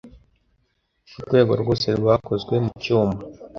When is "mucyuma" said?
2.65-3.17